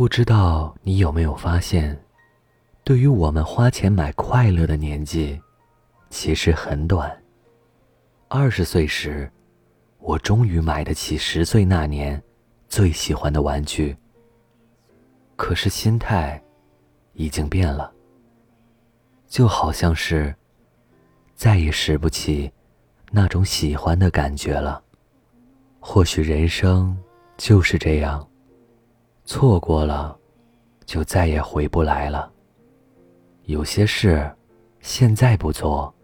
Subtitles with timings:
[0.00, 1.94] 不知道你有没有发现，
[2.84, 5.38] 对于我们花钱买快乐的年纪，
[6.08, 7.14] 其实很短。
[8.26, 9.30] 二十岁时，
[9.98, 12.18] 我终于买得起十岁那年
[12.66, 13.94] 最喜欢的玩具。
[15.36, 16.42] 可是心态
[17.12, 17.92] 已经变了，
[19.28, 20.34] 就好像是
[21.34, 22.50] 再也拾不起
[23.10, 24.82] 那种喜欢的感觉了。
[25.78, 26.96] 或许人生
[27.36, 28.26] 就是这样。
[29.32, 30.18] 错过了，
[30.84, 32.32] 就再也回不来了。
[33.44, 34.28] 有些事，
[34.80, 35.94] 现在不做，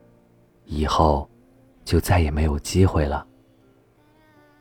[0.64, 1.28] 以后
[1.84, 3.26] 就再也没有机会了。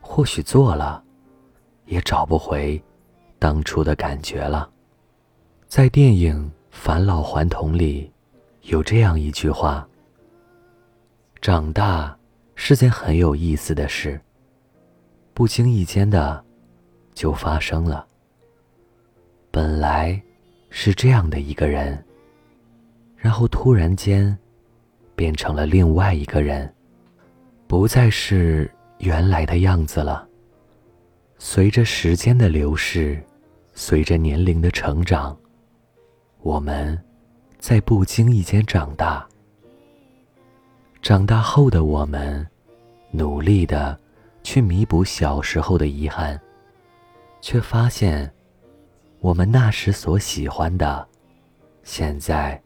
[0.00, 1.00] 或许做了，
[1.84, 2.82] 也找不回
[3.38, 4.68] 当初的感觉了。
[5.68, 8.12] 在电影《返老还童》里，
[8.62, 9.88] 有这样一句话
[11.40, 12.18] ：“长大
[12.56, 14.20] 是件很有意思的事，
[15.32, 16.44] 不经意间的
[17.14, 18.04] 就发生了。”
[19.76, 20.18] 本来
[20.70, 22.02] 是这样的一个人，
[23.14, 24.34] 然后突然间
[25.14, 26.74] 变成了另外一个人，
[27.66, 30.26] 不再是原来的样子了。
[31.36, 33.22] 随着时间的流逝，
[33.74, 35.36] 随着年龄的成长，
[36.40, 36.98] 我们
[37.58, 39.28] 在不经意间长大。
[41.02, 42.46] 长大后的我们，
[43.10, 44.00] 努力的
[44.42, 46.40] 去弥补小时候的遗憾，
[47.42, 48.32] 却发现。
[49.20, 51.06] 我们那时所喜欢的，
[51.82, 52.60] 现在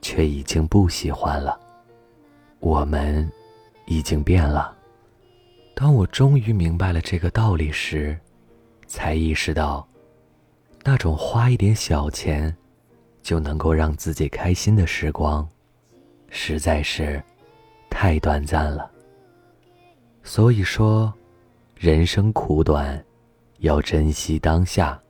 [0.00, 1.58] 却已经不喜欢了。
[2.58, 3.30] 我们
[3.86, 4.74] 已经变了。
[5.74, 8.18] 当我终于明白了这个道理时，
[8.86, 9.86] 才意识到，
[10.82, 12.56] 那种花一点小钱
[13.22, 15.46] 就能够让自己开心的时光，
[16.30, 17.22] 实在是
[17.90, 18.90] 太短暂了。
[20.24, 21.12] 所以说，
[21.76, 23.04] 人生苦短，
[23.58, 25.00] 要珍惜当下。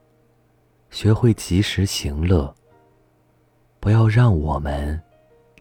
[0.97, 2.51] 学会及时行乐，
[3.79, 4.99] 不要让我们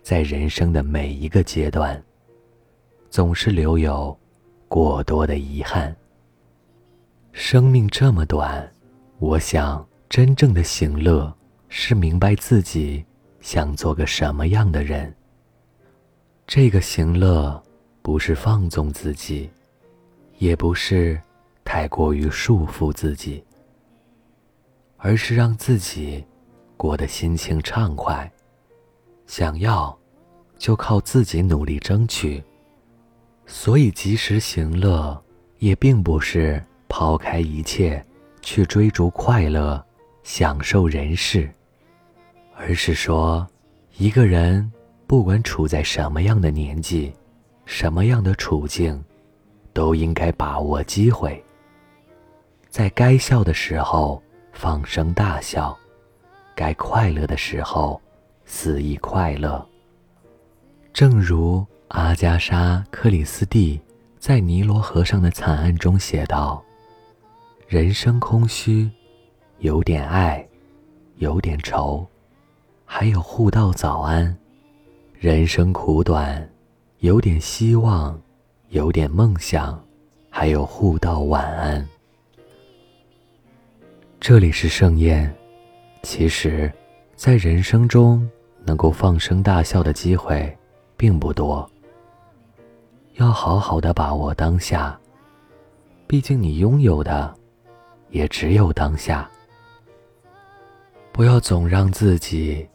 [0.00, 2.02] 在人生的每一个阶段
[3.10, 4.18] 总是留有
[4.66, 5.94] 过多的遗憾。
[7.32, 8.66] 生命这么短，
[9.18, 11.30] 我想真正的行乐
[11.68, 13.04] 是明白自己
[13.42, 15.14] 想做个什么样的人。
[16.46, 17.62] 这个行乐
[18.00, 19.50] 不是放纵自己，
[20.38, 21.20] 也不是
[21.62, 23.44] 太过于束缚自己。
[25.06, 26.24] 而是让自己
[26.76, 28.28] 过得心情畅快，
[29.24, 29.96] 想要
[30.58, 32.42] 就靠自己努力争取。
[33.46, 35.16] 所以及时行乐，
[35.60, 38.04] 也并不是抛开一切
[38.42, 39.80] 去追逐快乐、
[40.24, 41.48] 享受人世，
[42.56, 43.46] 而是说，
[43.98, 44.68] 一个人
[45.06, 47.14] 不管处在什么样的年纪、
[47.64, 49.00] 什么样的处境，
[49.72, 51.40] 都应该把握机会，
[52.68, 54.20] 在该笑的时候。
[54.56, 55.76] 放声大笑，
[56.54, 58.00] 该快乐的时候
[58.46, 59.64] 肆意快乐。
[60.94, 63.78] 正如阿加莎·克里斯蒂
[64.18, 66.64] 在《尼罗河上的惨案》中写道
[67.68, 68.90] ：“人生空虚，
[69.58, 70.48] 有点爱，
[71.16, 72.06] 有点愁，
[72.86, 74.34] 还有互道早安；
[75.18, 76.48] 人生苦短，
[77.00, 78.18] 有点希望，
[78.70, 79.78] 有点梦想，
[80.30, 81.86] 还有互道晚安。”
[84.18, 85.32] 这里是盛宴。
[86.02, 86.72] 其实，
[87.14, 88.28] 在人生中
[88.64, 90.56] 能够放声大笑的机会
[90.96, 91.68] 并不多。
[93.14, 94.98] 要好好的把握当下，
[96.06, 97.34] 毕竟你拥有的
[98.10, 99.28] 也只有当下。
[101.12, 102.66] 不要总让自己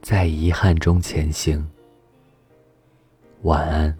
[0.00, 1.68] 在遗憾中前行。
[3.42, 3.96] 晚安。